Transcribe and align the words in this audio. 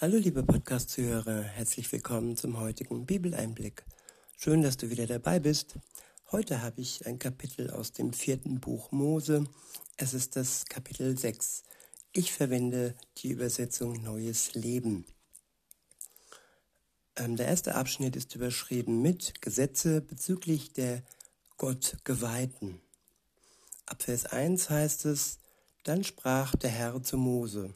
Hallo 0.00 0.16
liebe 0.16 0.44
Podcast-Zuhörer, 0.44 1.42
herzlich 1.42 1.90
willkommen 1.90 2.36
zum 2.36 2.60
heutigen 2.60 3.04
Bibeleinblick. 3.04 3.84
Schön, 4.36 4.62
dass 4.62 4.76
du 4.76 4.90
wieder 4.90 5.08
dabei 5.08 5.40
bist. 5.40 5.74
Heute 6.30 6.62
habe 6.62 6.80
ich 6.80 7.04
ein 7.06 7.18
Kapitel 7.18 7.72
aus 7.72 7.90
dem 7.90 8.12
vierten 8.12 8.60
Buch 8.60 8.92
Mose. 8.92 9.42
Es 9.96 10.14
ist 10.14 10.36
das 10.36 10.66
Kapitel 10.66 11.18
6. 11.18 11.64
Ich 12.12 12.32
verwende 12.32 12.94
die 13.16 13.30
Übersetzung 13.30 14.00
Neues 14.00 14.54
Leben. 14.54 15.04
Ähm, 17.16 17.34
der 17.34 17.48
erste 17.48 17.74
Abschnitt 17.74 18.14
ist 18.14 18.36
überschrieben 18.36 19.02
mit 19.02 19.42
Gesetze 19.42 20.00
bezüglich 20.00 20.72
der 20.72 21.02
Gottgeweihten. 21.56 22.80
Ab 23.86 24.04
Vers 24.04 24.26
1 24.26 24.70
heißt 24.70 25.06
es, 25.06 25.40
dann 25.82 26.04
sprach 26.04 26.54
der 26.54 26.70
Herr 26.70 27.02
zu 27.02 27.16
Mose, 27.16 27.74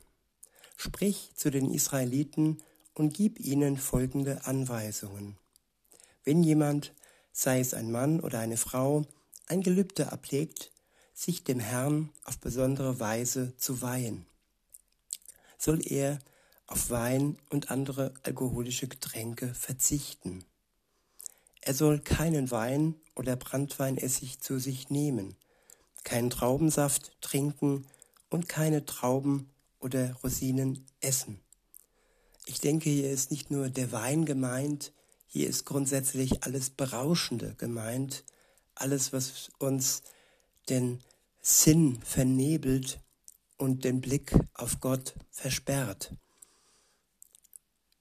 Sprich 0.84 1.30
zu 1.36 1.52
den 1.52 1.72
Israeliten 1.72 2.60
und 2.92 3.14
gib 3.14 3.38
ihnen 3.38 3.76
folgende 3.76 4.46
Anweisungen. 4.46 5.36
Wenn 6.24 6.42
jemand, 6.42 6.92
sei 7.30 7.60
es 7.60 7.72
ein 7.72 7.92
Mann 7.92 8.18
oder 8.18 8.40
eine 8.40 8.56
Frau, 8.56 9.04
ein 9.46 9.60
Gelübde 9.60 10.10
ablegt, 10.10 10.72
sich 11.14 11.44
dem 11.44 11.60
Herrn 11.60 12.10
auf 12.24 12.40
besondere 12.40 12.98
Weise 12.98 13.56
zu 13.58 13.80
weihen, 13.80 14.26
soll 15.56 15.86
er 15.86 16.18
auf 16.66 16.90
Wein 16.90 17.38
und 17.48 17.70
andere 17.70 18.12
alkoholische 18.24 18.88
Getränke 18.88 19.54
verzichten. 19.54 20.44
Er 21.60 21.74
soll 21.74 22.00
keinen 22.00 22.50
Wein 22.50 22.96
oder 23.14 23.36
Brandweinessig 23.36 24.40
zu 24.40 24.58
sich 24.58 24.90
nehmen, 24.90 25.36
keinen 26.02 26.30
Traubensaft 26.30 27.12
trinken 27.20 27.86
und 28.30 28.48
keine 28.48 28.84
Trauben 28.84 29.48
oder 29.82 30.14
Rosinen 30.22 30.86
essen. 31.00 31.40
Ich 32.46 32.60
denke, 32.60 32.90
hier 32.90 33.10
ist 33.10 33.30
nicht 33.30 33.50
nur 33.50 33.68
der 33.68 33.92
Wein 33.92 34.24
gemeint, 34.24 34.92
hier 35.26 35.48
ist 35.48 35.64
grundsätzlich 35.64 36.44
alles 36.44 36.70
Berauschende 36.70 37.54
gemeint, 37.56 38.24
alles, 38.74 39.12
was 39.12 39.50
uns 39.58 40.02
den 40.68 41.02
Sinn 41.40 42.00
vernebelt 42.02 43.00
und 43.58 43.84
den 43.84 44.00
Blick 44.00 44.34
auf 44.54 44.80
Gott 44.80 45.14
versperrt. 45.30 46.14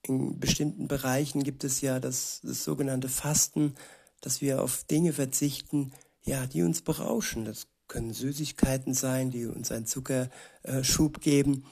In 0.04 0.40
bestimmten 0.40 0.88
Bereichen 0.88 1.44
gibt 1.44 1.64
es 1.64 1.82
ja 1.82 2.00
das, 2.00 2.42
das 2.44 2.64
sogenannte 2.64 3.10
Fasten, 3.10 3.76
dass 4.20 4.42
wir 4.42 4.62
auf 4.62 4.84
Dinge 4.84 5.14
verzichten, 5.14 5.94
ja, 6.24 6.46
die 6.48 6.64
uns 6.64 6.82
berauschen. 6.82 7.46
Das 7.46 7.68
können 7.92 8.14
Süßigkeiten 8.14 8.94
sein, 8.94 9.32
die 9.32 9.48
uns 9.48 9.70
einen 9.70 9.86
Zuckerschub 9.86 11.20
geben 11.20 11.66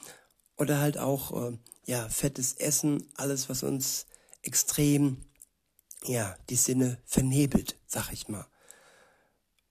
oder 0.58 0.78
halt 0.78 0.98
auch 0.98 1.50
äh, 1.50 1.56
ja 1.86 2.10
fettes 2.10 2.52
Essen, 2.52 3.08
alles 3.16 3.48
was 3.48 3.62
uns 3.62 4.04
extrem 4.42 5.24
ja 6.04 6.36
die 6.50 6.56
Sinne 6.56 6.98
vernebelt, 7.06 7.78
sag 7.86 8.12
ich 8.12 8.28
mal. 8.28 8.46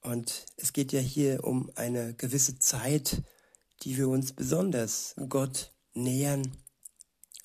Und 0.02 0.44
es 0.56 0.72
geht 0.72 0.90
ja 0.90 0.98
hier 0.98 1.44
um 1.44 1.70
eine 1.76 2.14
gewisse 2.14 2.58
Zeit, 2.58 3.22
die 3.84 3.96
wir 3.96 4.08
uns 4.08 4.32
besonders 4.32 5.14
Gott 5.28 5.72
nähern, 5.94 6.56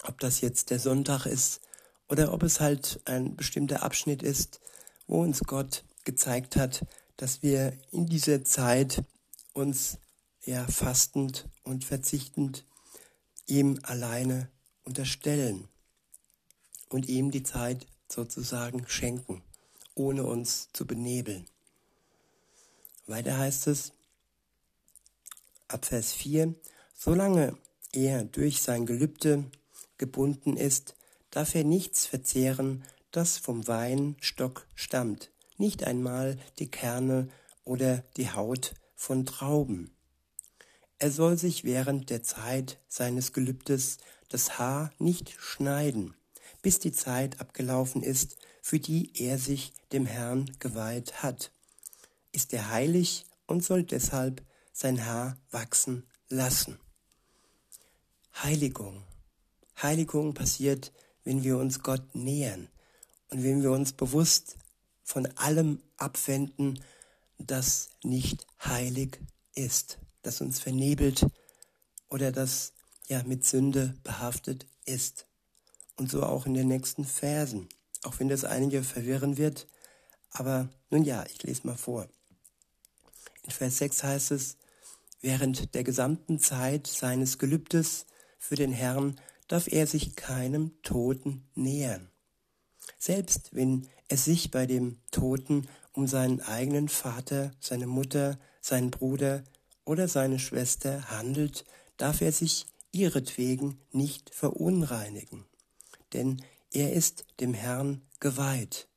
ob 0.01 0.19
das 0.19 0.41
jetzt 0.41 0.71
der 0.71 0.79
Sonntag 0.79 1.27
ist 1.27 1.61
oder 2.09 2.33
ob 2.33 2.41
es 2.41 2.59
halt 2.59 3.01
ein 3.05 3.35
bestimmter 3.35 3.83
Abschnitt 3.83 4.23
ist, 4.23 4.61
wo 5.05 5.21
uns 5.21 5.41
Gott 5.41 5.83
gezeigt 6.05 6.55
hat, 6.55 6.87
dass 7.17 7.41
wir 7.43 7.77
in 7.91 8.05
dieser 8.05 8.43
Zeit 8.43 9.03
uns 9.53 9.97
ja 10.43 10.65
fastend 10.67 11.47
und 11.63 11.85
verzichtend 11.85 12.65
ihm 13.47 13.79
alleine 13.83 14.49
unterstellen 14.83 15.67
und 16.89 17.07
ihm 17.07 17.31
die 17.31 17.43
Zeit 17.43 17.87
sozusagen 18.07 18.87
schenken, 18.87 19.43
ohne 19.95 20.25
uns 20.25 20.69
zu 20.73 20.85
benebeln. 20.85 21.45
Weiter 23.07 23.37
heißt 23.37 23.67
es, 23.67 23.93
ab 25.67 25.85
Vers 25.85 26.13
4, 26.13 26.53
solange 26.97 27.57
er 27.91 28.23
durch 28.23 28.61
sein 28.61 28.85
Gelübde 28.85 29.45
gebunden 29.97 30.57
ist, 30.57 30.95
darf 31.31 31.55
er 31.55 31.63
nichts 31.63 32.05
verzehren, 32.05 32.83
das 33.11 33.37
vom 33.37 33.67
Weinstock 33.67 34.67
stammt, 34.75 35.31
nicht 35.57 35.83
einmal 35.83 36.37
die 36.59 36.69
Kerne 36.69 37.29
oder 37.63 38.03
die 38.17 38.31
Haut 38.31 38.73
von 38.95 39.25
Trauben. 39.25 39.95
Er 40.97 41.11
soll 41.11 41.37
sich 41.37 41.63
während 41.63 42.09
der 42.09 42.23
Zeit 42.23 42.79
seines 42.87 43.33
Gelübdes 43.33 43.97
das 44.29 44.57
Haar 44.57 44.91
nicht 44.97 45.35
schneiden, 45.39 46.15
bis 46.61 46.79
die 46.79 46.91
Zeit 46.91 47.39
abgelaufen 47.39 48.01
ist, 48.01 48.37
für 48.61 48.79
die 48.79 49.11
er 49.21 49.37
sich 49.37 49.73
dem 49.91 50.05
Herrn 50.05 50.51
geweiht 50.59 51.21
hat. 51.21 51.51
Ist 52.31 52.53
er 52.53 52.69
heilig 52.69 53.25
und 53.45 53.63
soll 53.63 53.83
deshalb 53.83 54.41
sein 54.73 55.05
Haar 55.05 55.37
wachsen 55.51 56.03
lassen. 56.29 56.79
Heiligung. 58.33 59.03
Heiligung 59.81 60.33
passiert, 60.33 60.91
wenn 61.23 61.43
wir 61.43 61.57
uns 61.57 61.81
Gott 61.81 62.15
nähern 62.15 62.67
und 63.29 63.43
wenn 63.43 63.61
wir 63.61 63.71
uns 63.71 63.93
bewusst 63.93 64.57
von 65.05 65.27
allem 65.37 65.81
abwenden, 65.97 66.83
das 67.37 67.91
nicht 68.03 68.45
heilig 68.61 69.19
ist, 69.53 69.99
das 70.23 70.41
uns 70.41 70.59
vernebelt 70.59 71.25
oder 72.09 72.31
das 72.31 72.73
ja 73.07 73.23
mit 73.23 73.45
Sünde 73.45 73.93
behaftet 74.03 74.65
ist. 74.85 75.27
Und 75.95 76.11
so 76.11 76.23
auch 76.23 76.45
in 76.45 76.55
den 76.55 76.67
nächsten 76.67 77.05
Versen, 77.05 77.69
auch 78.03 78.19
wenn 78.19 78.27
das 78.27 78.43
einige 78.43 78.83
verwirren 78.83 79.37
wird. 79.37 79.67
Aber 80.31 80.69
nun 80.89 81.03
ja, 81.03 81.23
ich 81.27 81.41
lese 81.43 81.65
mal 81.67 81.77
vor. 81.77 82.09
In 83.43 83.51
Vers 83.51 83.77
6 83.77 84.03
heißt 84.03 84.31
es, 84.31 84.57
während 85.21 85.73
der 85.75 85.83
gesamten 85.83 86.39
Zeit 86.39 86.87
seines 86.87 87.37
Gelübdes 87.37 88.07
für 88.39 88.55
den 88.55 88.71
Herrn 88.71 89.19
darf 89.47 89.67
er 89.71 89.87
sich 89.87 90.15
keinem 90.15 90.81
Toten 90.81 91.47
nähern. 91.53 92.09
Selbst 92.97 93.53
wenn 93.53 93.87
es 94.07 94.25
sich 94.25 94.51
bei 94.51 94.65
dem 94.65 94.97
Toten 95.11 95.67
um 95.93 96.07
seinen 96.07 96.41
eigenen 96.41 96.89
Vater, 96.89 97.51
seine 97.59 97.87
Mutter, 97.87 98.39
seinen 98.61 98.91
Bruder 98.91 99.43
oder 99.85 100.07
seine 100.07 100.39
Schwester 100.39 101.09
handelt, 101.09 101.65
darf 101.97 102.21
er 102.21 102.31
sich 102.31 102.65
ihretwegen 102.91 103.79
nicht 103.91 104.33
verunreinigen, 104.33 105.45
denn 106.13 106.41
er 106.71 106.93
ist 106.93 107.25
dem 107.39 107.53
Herrn 107.53 108.01
geweiht. 108.19 108.87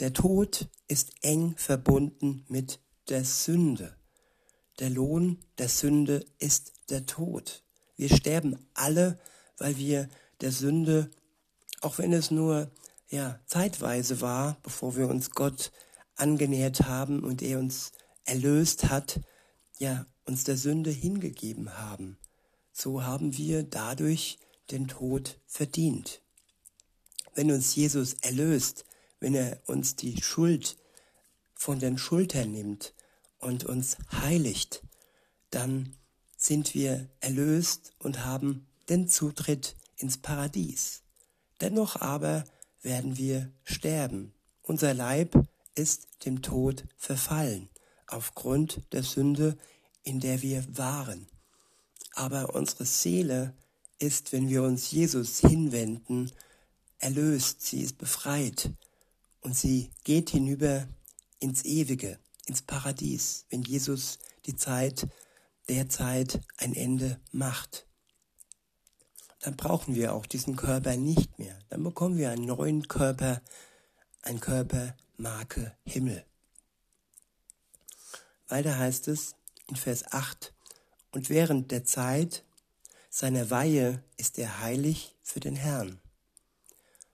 Der 0.00 0.12
Tod 0.12 0.68
ist 0.88 1.12
eng 1.22 1.54
verbunden 1.56 2.44
mit 2.48 2.80
der 3.08 3.24
Sünde. 3.24 3.96
Der 4.80 4.90
Lohn 4.90 5.38
der 5.58 5.68
Sünde 5.68 6.24
ist 6.38 6.72
der 6.90 7.06
Tod. 7.06 7.62
Wir 7.96 8.08
sterben 8.08 8.58
alle, 8.74 9.18
weil 9.56 9.76
wir 9.76 10.08
der 10.40 10.50
Sünde, 10.50 11.10
auch 11.84 11.98
wenn 11.98 12.12
es 12.12 12.30
nur 12.30 12.70
ja, 13.10 13.38
zeitweise 13.46 14.20
war, 14.20 14.56
bevor 14.62 14.96
wir 14.96 15.08
uns 15.08 15.30
Gott 15.30 15.70
angenähert 16.16 16.82
haben 16.82 17.22
und 17.22 17.42
er 17.42 17.58
uns 17.58 17.92
erlöst 18.24 18.88
hat, 18.88 19.20
ja, 19.78 20.06
uns 20.24 20.44
der 20.44 20.56
Sünde 20.56 20.90
hingegeben 20.90 21.76
haben. 21.76 22.16
So 22.72 23.04
haben 23.04 23.36
wir 23.36 23.62
dadurch 23.62 24.38
den 24.70 24.88
Tod 24.88 25.38
verdient. 25.46 26.22
Wenn 27.34 27.52
uns 27.52 27.74
Jesus 27.74 28.14
erlöst, 28.14 28.86
wenn 29.20 29.34
er 29.34 29.60
uns 29.66 29.94
die 29.96 30.22
Schuld 30.22 30.76
von 31.54 31.78
den 31.78 31.98
Schultern 31.98 32.52
nimmt 32.52 32.94
und 33.38 33.64
uns 33.64 33.98
heiligt, 34.10 34.82
dann 35.50 35.96
sind 36.36 36.74
wir 36.74 37.08
erlöst 37.20 37.92
und 37.98 38.24
haben 38.24 38.66
den 38.88 39.08
Zutritt 39.08 39.76
ins 39.96 40.16
Paradies. 40.16 41.03
Dennoch 41.60 42.00
aber 42.00 42.44
werden 42.82 43.16
wir 43.16 43.52
sterben. 43.64 44.34
Unser 44.62 44.94
Leib 44.94 45.46
ist 45.74 46.24
dem 46.24 46.42
Tod 46.42 46.84
verfallen 46.96 47.68
aufgrund 48.06 48.80
der 48.92 49.02
Sünde, 49.02 49.56
in 50.02 50.20
der 50.20 50.42
wir 50.42 50.64
waren. 50.76 51.26
Aber 52.14 52.54
unsere 52.54 52.84
Seele 52.84 53.54
ist, 53.98 54.32
wenn 54.32 54.48
wir 54.48 54.62
uns 54.62 54.90
Jesus 54.90 55.40
hinwenden, 55.40 56.30
erlöst, 56.98 57.62
sie 57.62 57.80
ist 57.80 57.98
befreit 57.98 58.70
und 59.40 59.56
sie 59.56 59.90
geht 60.04 60.30
hinüber 60.30 60.88
ins 61.38 61.64
Ewige, 61.64 62.18
ins 62.46 62.62
Paradies, 62.62 63.46
wenn 63.50 63.62
Jesus 63.62 64.18
die 64.46 64.56
Zeit, 64.56 65.08
der 65.68 65.88
Zeit 65.88 66.40
ein 66.58 66.74
Ende 66.74 67.20
macht 67.32 67.86
dann 69.44 69.56
brauchen 69.56 69.94
wir 69.94 70.14
auch 70.14 70.24
diesen 70.24 70.56
Körper 70.56 70.96
nicht 70.96 71.38
mehr. 71.38 71.58
Dann 71.68 71.84
bekommen 71.84 72.16
wir 72.16 72.30
einen 72.30 72.46
neuen 72.46 72.88
Körper, 72.88 73.42
ein 74.22 74.40
Körper 74.40 74.96
Marke 75.18 75.76
Himmel. 75.84 76.24
Weiter 78.48 78.78
heißt 78.78 79.06
es 79.08 79.34
in 79.68 79.76
Vers 79.76 80.12
8, 80.12 80.54
und 81.10 81.28
während 81.28 81.70
der 81.72 81.84
Zeit 81.84 82.42
seiner 83.10 83.50
Weihe 83.50 84.02
ist 84.16 84.38
er 84.38 84.60
heilig 84.60 85.14
für 85.22 85.40
den 85.40 85.56
Herrn. 85.56 86.00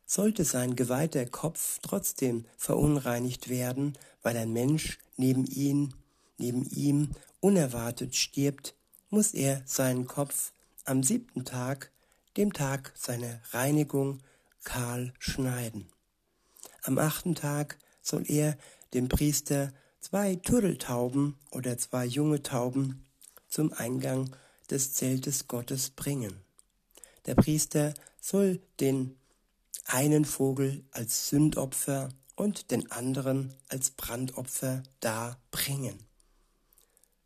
Sollte 0.06 0.44
sein 0.44 0.76
geweihter 0.76 1.26
Kopf 1.26 1.80
trotzdem 1.82 2.46
verunreinigt 2.56 3.48
werden, 3.48 3.98
weil 4.22 4.36
ein 4.36 4.52
Mensch 4.52 4.98
neben 5.16 5.46
ihn, 5.46 5.94
neben 6.38 6.64
ihm 6.70 7.10
unerwartet 7.40 8.14
stirbt, 8.14 8.76
muss 9.08 9.34
er 9.34 9.62
seinen 9.66 10.06
Kopf 10.06 10.52
am 10.84 11.02
siebten 11.02 11.44
Tag, 11.44 11.90
dem 12.36 12.52
Tag 12.52 12.92
seiner 12.96 13.40
Reinigung, 13.50 14.20
kahl 14.64 15.12
schneiden. 15.18 15.88
Am 16.82 16.98
achten 16.98 17.34
Tag 17.34 17.78
soll 18.02 18.24
er 18.28 18.56
dem 18.94 19.08
Priester 19.08 19.72
zwei 20.00 20.36
Turteltauben 20.36 21.38
oder 21.50 21.76
zwei 21.78 22.06
junge 22.06 22.42
Tauben 22.42 23.06
zum 23.48 23.72
Eingang 23.72 24.34
des 24.70 24.94
Zeltes 24.94 25.48
Gottes 25.48 25.90
bringen. 25.90 26.40
Der 27.26 27.34
Priester 27.34 27.94
soll 28.20 28.60
den 28.80 29.16
einen 29.84 30.24
Vogel 30.24 30.84
als 30.90 31.28
Sündopfer 31.28 32.08
und 32.36 32.70
den 32.70 32.90
anderen 32.90 33.54
als 33.68 33.90
Brandopfer 33.90 34.82
darbringen. 35.00 35.98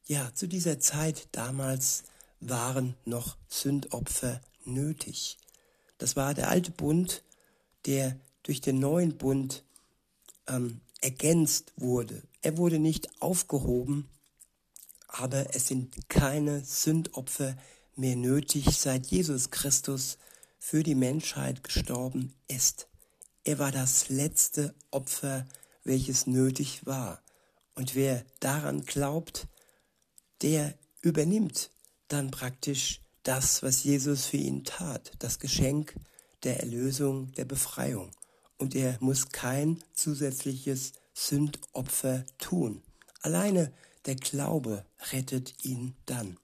Ja, 0.06 0.34
zu 0.34 0.46
dieser 0.46 0.80
Zeit 0.80 1.28
damals 1.32 2.04
waren 2.40 2.94
noch 3.04 3.36
Sündopfer 3.48 4.40
nötig. 4.66 5.38
Das 5.98 6.16
war 6.16 6.34
der 6.34 6.48
alte 6.48 6.70
Bund, 6.70 7.22
der 7.86 8.18
durch 8.42 8.60
den 8.60 8.78
neuen 8.78 9.16
Bund 9.16 9.64
ähm, 10.46 10.80
ergänzt 11.00 11.72
wurde. 11.76 12.22
Er 12.42 12.56
wurde 12.56 12.78
nicht 12.78 13.22
aufgehoben, 13.22 14.08
aber 15.08 15.54
es 15.54 15.68
sind 15.68 16.08
keine 16.08 16.64
Sündopfer 16.64 17.56
mehr 17.96 18.16
nötig, 18.16 18.78
seit 18.78 19.06
Jesus 19.06 19.50
Christus 19.50 20.18
für 20.58 20.82
die 20.82 20.94
Menschheit 20.94 21.62
gestorben 21.62 22.34
ist. 22.48 22.88
Er 23.44 23.58
war 23.58 23.70
das 23.70 24.08
letzte 24.08 24.74
Opfer, 24.90 25.46
welches 25.84 26.26
nötig 26.26 26.86
war. 26.86 27.22
Und 27.74 27.94
wer 27.94 28.24
daran 28.40 28.84
glaubt, 28.84 29.46
der 30.42 30.74
übernimmt 31.02 31.70
dann 32.08 32.30
praktisch 32.30 33.03
das, 33.24 33.62
was 33.62 33.82
Jesus 33.82 34.26
für 34.26 34.36
ihn 34.36 34.64
tat, 34.64 35.12
das 35.18 35.38
Geschenk 35.40 35.94
der 36.44 36.60
Erlösung, 36.60 37.32
der 37.32 37.44
Befreiung 37.44 38.10
und 38.58 38.74
er 38.74 38.96
muss 39.00 39.30
kein 39.30 39.82
zusätzliches 39.94 40.92
Sündopfer 41.14 42.24
tun. 42.38 42.82
Alleine 43.22 43.72
der 44.06 44.16
Glaube 44.16 44.84
rettet 45.12 45.64
ihn 45.64 45.96
dann. 46.06 46.38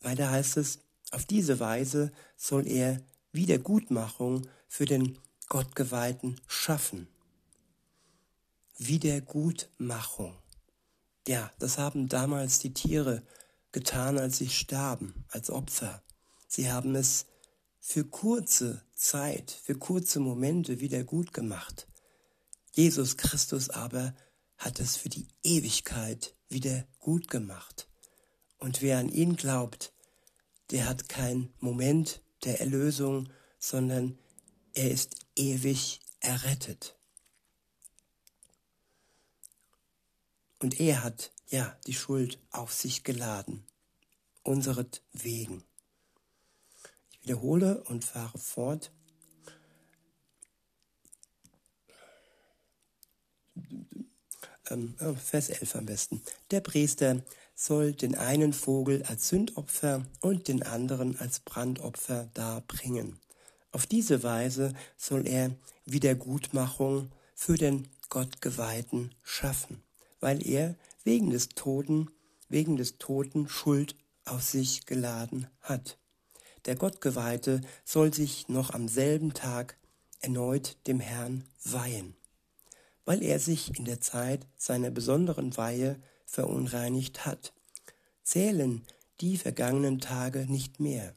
Weiter 0.00 0.30
heißt 0.30 0.56
es, 0.56 0.80
auf 1.10 1.24
diese 1.24 1.60
Weise 1.60 2.12
soll 2.36 2.66
er 2.66 3.00
Wiedergutmachung 3.32 4.48
für 4.68 4.84
den 4.84 5.18
Gottgeweihten 5.48 6.40
schaffen. 6.46 7.08
Wiedergutmachung. 8.76 10.36
Ja, 11.26 11.52
das 11.58 11.78
haben 11.78 12.08
damals 12.08 12.58
die 12.58 12.72
Tiere 12.72 13.22
getan, 13.72 14.18
als 14.18 14.38
sie 14.38 14.48
starben, 14.48 15.24
als 15.28 15.50
Opfer. 15.50 16.02
Sie 16.46 16.70
haben 16.70 16.94
es 16.94 17.26
für 17.80 18.04
kurze 18.04 18.82
Zeit, 18.94 19.50
für 19.50 19.74
kurze 19.74 20.20
Momente 20.20 20.80
wieder 20.80 21.04
gut 21.04 21.32
gemacht. 21.32 21.86
Jesus 22.72 23.16
Christus 23.16 23.70
aber 23.70 24.14
hat 24.56 24.80
es 24.80 24.96
für 24.96 25.08
die 25.08 25.28
Ewigkeit 25.42 26.34
wieder 26.48 26.86
gut 26.98 27.28
gemacht. 27.28 27.88
Und 28.58 28.82
wer 28.82 28.98
an 28.98 29.08
ihn 29.08 29.36
glaubt, 29.36 29.92
der 30.70 30.88
hat 30.88 31.08
keinen 31.08 31.52
Moment 31.60 32.20
der 32.44 32.60
Erlösung, 32.60 33.28
sondern 33.58 34.18
er 34.74 34.90
ist 34.90 35.16
ewig 35.36 36.00
errettet. 36.20 36.96
Und 40.60 40.80
er 40.80 41.04
hat 41.04 41.30
ja 41.48 41.76
die 41.86 41.94
Schuld 41.94 42.38
auf 42.50 42.72
sich 42.72 43.04
geladen, 43.04 43.64
unseretwegen 44.42 45.64
wiederhole 47.22 47.82
und 47.84 48.04
fahre 48.04 48.38
fort. 48.38 48.90
Ähm, 54.70 54.94
äh, 54.98 55.14
Vers 55.14 55.50
11 55.50 55.76
am 55.76 55.86
besten. 55.86 56.22
Der 56.50 56.60
Priester 56.60 57.22
soll 57.54 57.92
den 57.92 58.14
einen 58.14 58.52
Vogel 58.52 59.02
als 59.02 59.28
Sündopfer 59.28 60.06
und 60.20 60.48
den 60.48 60.62
anderen 60.62 61.18
als 61.18 61.40
Brandopfer 61.40 62.30
darbringen. 62.34 63.18
Auf 63.72 63.86
diese 63.86 64.22
Weise 64.22 64.72
soll 64.96 65.26
er 65.26 65.50
Wiedergutmachung 65.84 67.10
für 67.34 67.56
den 67.56 67.88
Gottgeweihten 68.08 69.14
schaffen, 69.22 69.82
weil 70.20 70.46
er 70.46 70.76
wegen 71.04 71.30
des 71.30 71.50
Toten, 71.50 72.10
wegen 72.48 72.76
des 72.76 72.98
Toten 72.98 73.48
Schuld 73.48 73.96
auf 74.24 74.42
sich 74.42 74.86
geladen 74.86 75.46
hat. 75.60 75.98
Der 76.66 76.76
Gottgeweihte 76.76 77.60
soll 77.84 78.12
sich 78.12 78.48
noch 78.48 78.70
am 78.70 78.88
selben 78.88 79.32
Tag 79.32 79.78
erneut 80.20 80.76
dem 80.86 81.00
Herrn 81.00 81.44
weihen, 81.64 82.14
weil 83.04 83.22
er 83.22 83.38
sich 83.38 83.78
in 83.78 83.84
der 83.84 84.00
Zeit 84.00 84.46
seiner 84.56 84.90
besonderen 84.90 85.56
Weihe 85.56 86.00
verunreinigt 86.26 87.24
hat. 87.24 87.52
Zählen 88.22 88.84
die 89.20 89.38
vergangenen 89.38 90.00
Tage 90.00 90.46
nicht 90.46 90.80
mehr. 90.80 91.14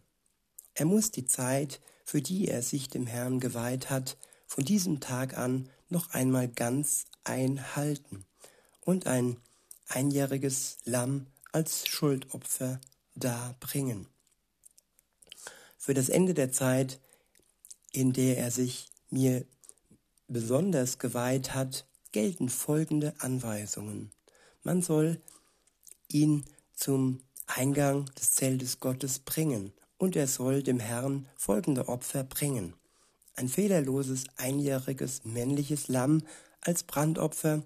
Er 0.74 0.86
muss 0.86 1.12
die 1.12 1.26
Zeit, 1.26 1.82
für 2.06 2.22
die 2.22 2.48
er 2.48 2.62
sich 2.62 2.88
dem 2.88 3.08
Herrn 3.08 3.40
geweiht 3.40 3.90
hat, 3.90 4.18
von 4.48 4.64
diesem 4.64 5.00
Tag 5.00 5.38
an 5.38 5.70
noch 5.90 6.12
einmal 6.12 6.48
ganz 6.48 7.06
einhalten 7.24 8.26
und 8.82 9.08
ein 9.08 9.38
einjähriges 9.92 10.78
Lamm 10.86 11.28
als 11.52 11.88
Schuldopfer 11.88 12.80
darbringen 13.16 14.08
für 15.82 15.96
das 15.96 16.10
Ende 16.10 16.36
der 16.36 16.52
Zeit, 16.52 17.00
in 17.92 18.14
der 18.14 18.38
er 18.38 18.52
sich 18.52 18.92
mir 19.10 19.44
besonders 20.28 21.00
geweiht 21.00 21.56
hat, 21.56 21.88
gelten 22.12 22.50
folgende 22.50 23.16
Anweisungen. 23.18 24.12
Man 24.62 24.84
soll 24.84 25.20
ihn 26.08 26.46
zum 26.76 27.24
Eingang 27.48 28.06
des 28.14 28.30
Zeltes 28.30 28.80
Gottes 28.80 29.18
bringen 29.18 29.74
und 29.98 30.16
er 30.16 30.28
soll 30.28 30.62
dem 30.62 30.80
Herrn 30.80 31.28
folgende 31.36 31.88
Opfer 31.88 32.24
bringen. 32.24 32.76
Ein 33.34 33.50
fehlerloses 33.50 34.26
einjähriges 34.38 35.26
männliches 35.26 35.88
Lamm 35.88 36.22
als 36.62 36.84
Brandopfer, 36.84 37.64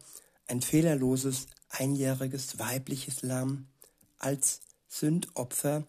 ein 0.47 0.61
fehlerloses 0.61 1.47
einjähriges 1.79 2.59
weibliches 2.59 3.21
Lamm 3.21 3.67
als 4.17 4.61
Sündopfer 4.87 5.83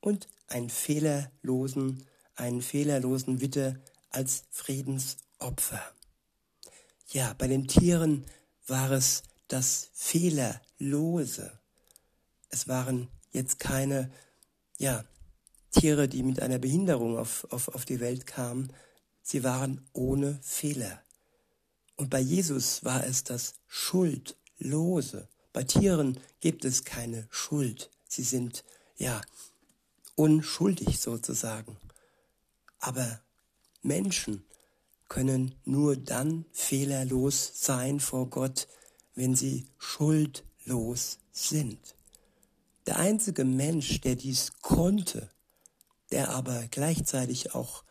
und 0.00 0.28
einen 0.48 0.70
fehlerlosen, 0.70 2.06
einen 2.34 2.62
fehlerlosen 2.62 3.40
Witte 3.40 3.80
als 4.10 4.44
Friedensopfer. 4.50 5.82
Ja, 7.08 7.34
bei 7.38 7.48
den 7.48 7.66
Tieren 7.68 8.24
war 8.66 8.90
es 8.90 9.22
das 9.48 9.90
Fehlerlose. 9.94 11.58
Es 12.50 12.68
waren 12.68 13.08
jetzt 13.32 13.58
keine, 13.58 14.10
ja, 14.78 15.04
Tiere, 15.70 16.08
die 16.08 16.22
mit 16.22 16.40
einer 16.40 16.58
Behinderung 16.58 17.16
auf, 17.16 17.46
auf, 17.50 17.68
auf 17.68 17.84
die 17.84 18.00
Welt 18.00 18.26
kamen. 18.26 18.72
Sie 19.22 19.44
waren 19.44 19.86
ohne 19.92 20.38
Fehler. 20.42 21.02
Und 21.96 22.10
bei 22.10 22.20
Jesus 22.20 22.84
war 22.84 23.04
es 23.06 23.24
das 23.24 23.54
Schuldlose. 24.60 25.28
Bei 25.52 25.64
Tieren 25.64 26.20
gibt 26.40 26.64
es 26.64 26.84
keine 26.84 27.26
Schuld. 27.30 27.90
Sie 28.08 28.22
sind, 28.22 28.64
ja, 28.96 29.20
unschuldig 30.14 31.00
sozusagen. 31.00 31.76
Aber 32.78 33.20
Menschen 33.82 34.44
können 35.08 35.54
nur 35.64 35.96
dann 35.96 36.44
fehlerlos 36.52 37.52
sein 37.54 38.00
vor 38.00 38.28
Gott, 38.30 38.68
wenn 39.14 39.34
sie 39.34 39.66
schuldlos 39.78 41.18
sind. 41.32 41.96
Der 42.86 42.98
einzige 42.98 43.44
Mensch, 43.44 44.00
der 44.00 44.14
dies 44.14 44.52
konnte, 44.62 45.30
der 46.10 46.30
aber 46.30 46.66
gleichzeitig 46.70 47.54
auch 47.54 47.84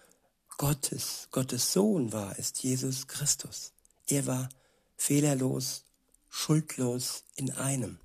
Gottes, 0.57 1.27
Gottes 1.31 1.73
Sohn 1.73 2.11
war, 2.11 2.37
ist 2.37 2.63
Jesus 2.63 3.07
Christus. 3.07 3.73
Er 4.07 4.25
war 4.25 4.49
fehlerlos, 4.97 5.85
schuldlos 6.29 7.23
in 7.35 7.51
einem. 7.51 7.99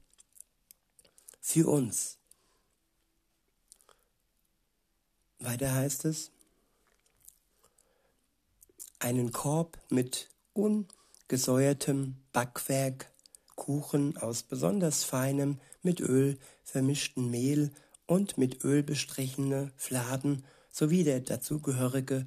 Für 1.41 1.69
uns. 1.69 2.19
Weiter 5.39 5.75
heißt 5.75 6.07
es, 6.07 6.31
einen 8.99 9.33
Korb 9.33 9.79
mit 9.91 10.31
ungesäuertem 10.55 12.17
Backwerk, 12.33 13.11
Kuchen 13.55 14.17
aus 14.17 14.43
besonders 14.43 15.05
feinem, 15.05 15.61
mit 15.83 16.01
Öl 16.01 16.39
vermischten 16.65 17.31
Mehl 17.31 17.71
und 18.07 18.39
mit 18.39 18.65
Öl 18.65 18.83
bestrichene 18.83 19.71
Fladen 19.77 20.45
sowie 20.73 21.05
der 21.05 21.21
dazugehörige, 21.21 22.27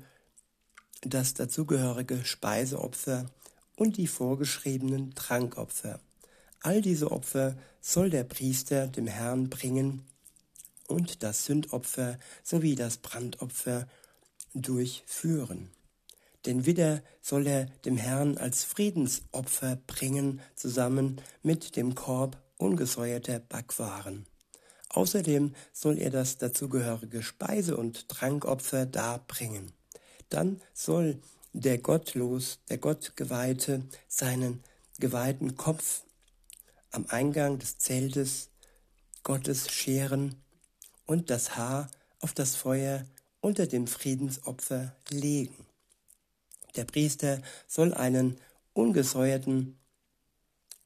das 1.02 1.34
dazugehörige 1.34 2.24
Speiseopfer 2.24 3.26
und 3.78 3.96
die 3.96 4.08
vorgeschriebenen 4.08 5.16
Trankopfer. 5.16 6.02
All 6.62 6.82
diese 6.82 7.12
Opfer 7.12 7.56
soll 7.80 8.10
der 8.10 8.26
Priester 8.26 8.88
dem 8.88 9.08
Herrn 9.08 9.50
bringen 9.50 10.04
und 10.88 11.24
das 11.24 11.46
Sündopfer 11.46 12.18
sowie 12.44 12.76
das 12.76 12.98
Brandopfer 12.98 13.88
durchführen. 14.54 15.70
Den 16.46 16.66
Widder 16.66 17.04
soll 17.22 17.48
er 17.48 17.66
dem 17.86 17.98
Herrn 17.98 18.38
als 18.38 18.64
Friedensopfer 18.64 19.78
bringen, 19.88 20.42
zusammen 20.56 21.22
mit 21.44 21.76
dem 21.76 21.94
Korb 21.94 22.38
ungesäuerter 22.58 23.40
Backwaren. 23.40 24.26
Außerdem 24.90 25.54
soll 25.74 26.00
er 26.00 26.10
das 26.10 26.38
dazugehörige 26.38 27.22
Speise- 27.22 27.78
und 27.78 28.10
Trankopfer 28.10 28.86
darbringen. 28.86 29.74
Dann 30.30 30.62
soll 30.74 31.20
der 31.62 31.80
Gottlos, 31.80 32.60
der 32.70 32.78
Gottgeweihte, 32.78 33.84
seinen 34.08 34.64
geweihten 35.00 35.56
Kopf 35.56 36.04
am 36.92 37.08
Eingang 37.08 37.58
des 37.58 37.80
Zeltes 37.80 38.50
Gottes 39.24 39.72
scheren 39.72 40.36
und 41.06 41.30
das 41.30 41.58
Haar 41.58 41.90
auf 42.20 42.34
das 42.34 42.56
Feuer 42.56 43.06
unter 43.42 43.66
dem 43.66 43.88
Friedensopfer 43.88 44.96
legen. 45.10 45.66
Der 46.76 46.86
Priester 46.86 47.42
soll 47.68 47.94
einen 47.94 48.38
ungesäuerten 48.74 49.80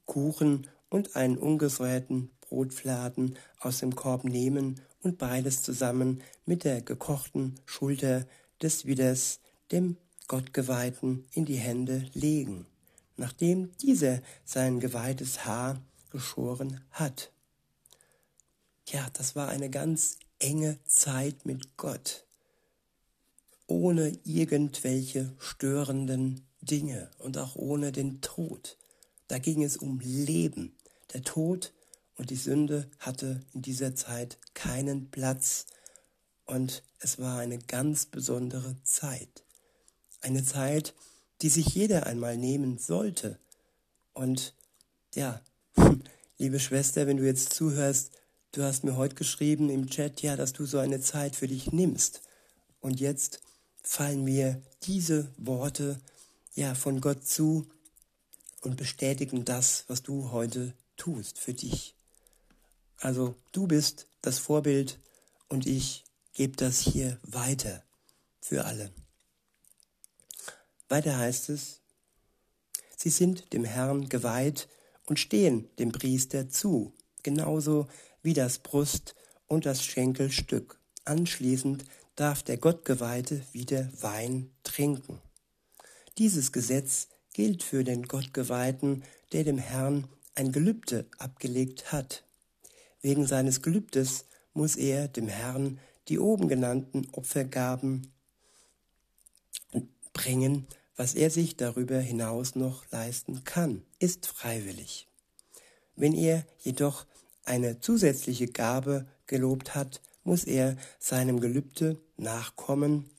Kuchen 0.06 0.68
und 0.90 1.18
einen 1.18 1.38
ungesäuerten 1.38 2.32
Brotfladen 2.40 3.38
aus 3.60 3.80
dem 3.80 3.94
Korb 3.94 4.24
nehmen 4.24 4.80
und 5.02 5.18
beides 5.18 5.64
zusammen 5.64 6.22
mit 6.46 6.64
der 6.64 6.82
gekochten 6.82 7.60
Schulter 7.66 8.26
des 8.62 8.86
Widders 8.86 9.40
dem 9.72 9.98
Gottgeweihten 10.32 11.26
in 11.34 11.44
die 11.44 11.58
Hände 11.58 12.10
legen, 12.14 12.66
nachdem 13.18 13.76
dieser 13.80 14.22
sein 14.46 14.80
geweihtes 14.80 15.44
Haar 15.44 15.82
geschoren 16.10 16.80
hat. 16.92 17.34
Ja, 18.88 19.10
das 19.12 19.36
war 19.36 19.50
eine 19.50 19.70
ganz 19.70 20.20
enge 20.40 20.80
Zeit 20.86 21.46
mit 21.46 21.76
Gott, 21.76 22.24
ohne 23.68 24.18
irgendwelche 24.24 25.34
störenden 25.38 26.48
Dinge 26.62 27.12
und 27.18 27.38
auch 27.38 27.58
ohne 27.58 27.92
den 27.92 28.22
Tod. 28.22 28.78
Da 29.28 29.38
ging 29.38 29.62
es 29.62 29.76
um 29.76 30.00
Leben. 30.00 30.78
Der 31.12 31.24
Tod 31.24 31.74
und 32.16 32.30
die 32.30 32.38
Sünde 32.38 32.90
hatte 33.00 33.42
in 33.54 33.64
dieser 33.64 33.96
Zeit 33.96 34.38
keinen 34.54 35.12
Platz 35.12 35.66
und 36.46 36.84
es 37.00 37.20
war 37.20 37.40
eine 37.40 37.60
ganz 37.60 38.06
besondere 38.06 38.78
Zeit. 38.84 39.44
Eine 40.22 40.44
Zeit, 40.44 40.94
die 41.42 41.50
sich 41.50 41.68
jeder 41.68 42.06
einmal 42.06 42.38
nehmen 42.38 42.78
sollte. 42.78 43.40
Und 44.14 44.54
ja, 45.16 45.42
liebe 46.38 46.60
Schwester, 46.60 47.08
wenn 47.08 47.18
du 47.18 47.26
jetzt 47.26 47.54
zuhörst, 47.54 48.12
du 48.52 48.64
hast 48.64 48.84
mir 48.84 48.96
heute 48.96 49.16
geschrieben 49.16 49.70
im 49.70 49.90
Chat, 49.90 50.22
ja, 50.22 50.36
dass 50.36 50.54
du 50.54 50.66
so 50.66 50.78
eine 50.78 51.02
Zeit 51.02 51.36
für 51.36 51.48
dich 51.48 51.72
nimmst. 51.72 52.22
Und 52.80 53.00
jetzt 53.00 53.42
fallen 53.82 54.24
mir 54.24 54.62
diese 54.84 55.28
Worte 55.38 56.00
ja 56.54 56.76
von 56.76 57.02
Gott 57.02 57.26
zu 57.26 57.68
und 58.62 58.78
bestätigen 58.78 59.46
das, 59.46 59.86
was 59.88 60.04
du 60.04 60.32
heute 60.32 60.74
tust 60.98 61.40
für 61.40 61.54
dich. 61.54 61.96
Also 62.98 63.36
du 63.52 63.68
bist 63.68 64.08
das 64.22 64.38
Vorbild 64.38 65.00
und 65.50 65.66
ich 65.66 66.04
gebe 66.34 66.56
das 66.56 66.80
hier 66.80 67.18
weiter 67.24 67.84
für 68.40 68.66
alle. 68.66 68.92
Weiter 70.92 71.18
heißt 71.18 71.50
es, 71.50 71.80
sie 72.98 73.10
sind 73.10 73.54
dem 73.54 73.64
Herrn 73.64 74.10
geweiht 74.10 74.68
und 75.06 75.20
stehen 75.20 75.70
dem 75.80 75.94
Priester 75.94 76.50
zu, 76.50 76.94
genauso 77.24 77.88
wie 78.22 78.34
das 78.34 78.60
Brust 78.60 79.16
und 79.48 79.66
das 79.66 79.86
Schenkelstück. 79.86 80.82
Anschließend 81.06 81.86
darf 82.18 82.44
der 82.44 82.58
Gottgeweihte 82.58 83.42
wieder 83.54 83.90
Wein 84.02 84.52
trinken. 84.64 85.22
Dieses 86.18 86.52
Gesetz 86.52 87.08
gilt 87.32 87.64
für 87.64 87.86
den 87.86 88.04
Gottgeweihten, 88.04 89.06
der 89.32 89.46
dem 89.46 89.60
Herrn 89.60 90.10
ein 90.36 90.52
Gelübde 90.52 91.06
abgelegt 91.20 91.94
hat. 91.94 92.26
Wegen 93.02 93.26
seines 93.26 93.62
Gelübdes 93.62 94.26
muss 94.54 94.76
er 94.76 95.08
dem 95.08 95.30
Herrn 95.30 95.80
die 96.10 96.20
oben 96.20 96.50
genannten 96.50 97.08
Opfergaben 97.14 98.12
bringen, 100.12 100.68
was 100.96 101.16
er 101.16 101.30
sich 101.30 101.58
darüber 101.58 102.00
hinaus 102.00 102.56
noch 102.56 102.90
leisten 102.92 103.44
kann, 103.44 103.84
ist 104.00 104.28
freiwillig. 104.28 105.08
Wenn 105.96 106.14
er 106.14 106.46
jedoch 106.60 107.06
eine 107.44 107.80
zusätzliche 107.80 108.48
Gabe 108.48 109.08
gelobt 109.28 109.76
hat, 109.76 110.02
muss 110.24 110.44
er 110.44 110.78
seinem 111.00 111.40
Gelübde 111.40 112.00
nachkommen, 112.18 113.10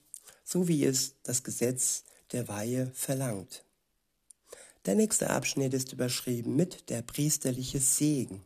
so 0.44 0.68
wie 0.68 0.84
es 0.84 1.16
das 1.22 1.42
Gesetz 1.42 2.04
der 2.32 2.48
Weihe 2.48 2.90
verlangt. 2.94 3.64
Der 4.86 4.94
nächste 4.94 5.30
Abschnitt 5.30 5.74
ist 5.74 5.92
überschrieben 5.92 6.56
mit 6.56 6.90
der 6.90 7.02
priesterliche 7.02 7.78
Segen. 7.78 8.42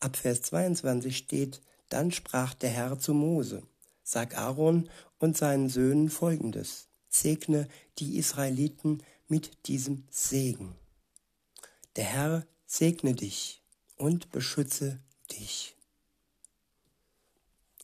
Ab 0.00 0.16
Vers 0.16 0.42
22 0.42 1.16
steht, 1.16 1.60
dann 1.88 2.10
sprach 2.10 2.54
der 2.54 2.70
Herr 2.70 2.98
zu 2.98 3.14
Mose, 3.14 3.62
sag 4.02 4.36
Aaron 4.36 4.90
und 5.18 5.36
seinen 5.36 5.68
Söhnen 5.68 6.10
folgendes, 6.10 6.88
segne 7.14 7.68
die 7.98 8.18
Israeliten 8.18 9.02
mit 9.28 9.66
diesem 9.66 10.04
Segen. 10.10 10.74
Der 11.96 12.04
Herr 12.04 12.46
segne 12.66 13.14
dich 13.14 13.62
und 13.96 14.30
beschütze 14.32 15.00
dich. 15.30 15.76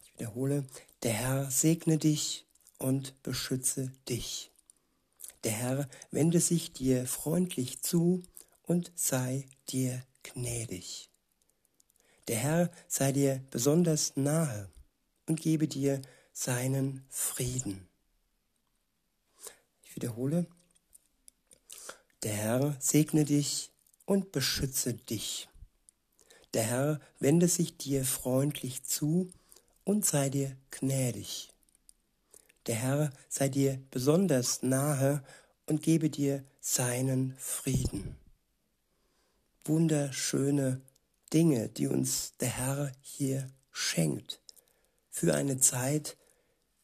Ich 0.03 0.15
wiederhole, 0.15 0.67
der 1.03 1.13
Herr 1.13 1.51
segne 1.51 1.97
dich 1.97 2.47
und 2.79 3.23
beschütze 3.23 3.93
dich. 4.09 4.51
Der 5.45 5.53
Herr 5.53 5.89
wende 6.11 6.41
sich 6.41 6.73
dir 6.73 7.07
freundlich 7.07 7.83
zu 7.83 8.23
und 8.65 8.93
sei 8.95 9.49
dir 9.69 10.05
gnädig. 10.23 11.09
Der 12.29 12.37
Herr 12.37 12.71
sei 12.89 13.13
dir 13.13 13.43
besonders 13.51 14.17
nahe 14.17 14.71
und 15.27 15.41
gebe 15.41 15.67
dir 15.67 16.03
seinen 16.33 17.05
Frieden. 17.09 17.90
Wiederhole, 20.01 20.47
der 22.23 22.33
Herr 22.33 22.77
segne 22.81 23.27
dich 23.27 23.71
und 24.07 24.33
beschütze 24.33 24.95
dich. 24.95 25.51
Der 26.55 26.63
Herr 26.63 27.01
wende 27.19 27.49
sich 27.49 27.77
dir 27.77 28.07
freundlich 28.07 28.83
zu 28.85 29.31
und 29.85 30.07
sei 30.07 30.31
dir 30.31 30.57
gnädig. 30.71 31.51
Der 32.67 32.77
Herr 32.77 33.13
sei 33.29 33.51
dir 33.51 33.79
besonders 33.91 34.63
nahe 34.63 35.23
und 35.67 35.83
gebe 35.83 36.09
dir 36.09 36.45
seinen 36.61 37.37
Frieden. 37.37 38.17
Wunderschöne 39.67 40.81
Dinge, 41.31 41.69
die 41.69 41.89
uns 41.89 42.39
der 42.39 42.57
Herr 42.57 42.93
hier 43.03 43.51
schenkt, 43.71 44.41
für 45.11 45.35
eine 45.35 45.61
Zeit, 45.61 46.17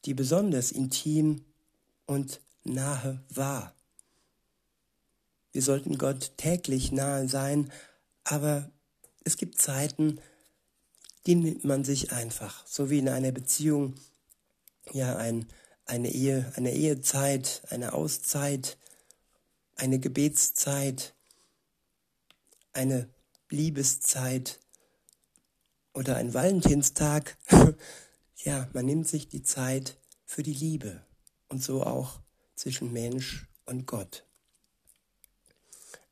die 0.05 0.13
besonders 0.13 0.71
intim 0.71 1.45
und 2.05 2.41
nahe 2.73 3.23
war. 3.29 3.73
Wir 5.51 5.61
sollten 5.61 5.97
Gott 5.97 6.33
täglich 6.37 6.91
nahe 6.91 7.27
sein, 7.27 7.71
aber 8.23 8.69
es 9.23 9.37
gibt 9.37 9.59
Zeiten, 9.59 10.19
die 11.25 11.35
nimmt 11.35 11.65
man 11.65 11.83
sich 11.83 12.11
einfach, 12.11 12.65
so 12.67 12.89
wie 12.89 12.99
in 12.99 13.09
einer 13.09 13.31
Beziehung, 13.31 13.95
ja, 14.93 15.17
ein, 15.17 15.47
eine 15.85 16.11
Ehe, 16.11 16.51
eine 16.55 16.73
Ehezeit, 16.73 17.63
eine 17.69 17.93
Auszeit, 17.93 18.77
eine 19.75 19.99
Gebetszeit, 19.99 21.13
eine 22.73 23.09
Liebeszeit 23.49 24.59
oder 25.93 26.15
ein 26.15 26.33
Valentinstag. 26.33 27.37
ja, 28.35 28.69
man 28.73 28.85
nimmt 28.85 29.07
sich 29.07 29.27
die 29.27 29.43
Zeit 29.43 29.97
für 30.25 30.43
die 30.43 30.53
Liebe 30.53 31.01
und 31.49 31.63
so 31.63 31.83
auch 31.83 32.21
zwischen 32.57 32.91
Mensch 32.91 33.47
und 33.65 33.85
Gott. 33.85 34.25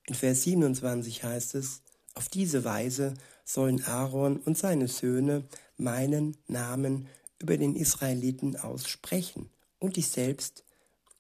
In 0.08 0.16
Vers 0.16 0.44
27 0.44 1.24
heißt 1.24 1.56
es, 1.56 1.82
auf 2.14 2.30
diese 2.30 2.64
Weise 2.64 3.16
sollen 3.44 3.84
Aaron 3.84 4.38
und 4.38 4.58
seine 4.58 4.88
Söhne 4.88 5.44
meinen 5.78 6.38
Namen 6.48 7.08
über 7.40 7.58
den 7.58 7.76
Israeliten 7.76 8.56
aussprechen, 8.56 9.50
und 9.80 9.98
ich 9.98 10.08
selbst 10.08 10.64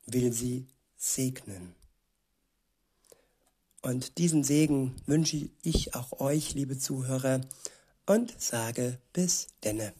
will 0.06 0.32
sie 0.32 0.68
segnen. 0.96 1.76
Und 3.82 4.18
diesen 4.18 4.44
Segen 4.44 4.96
wünsche 5.06 5.50
ich 5.62 5.94
auch 5.94 6.20
euch, 6.20 6.54
liebe 6.54 6.78
Zuhörer, 6.78 7.42
und 8.06 8.40
sage 8.42 9.00
bis 9.14 9.48
denne. 9.64 9.94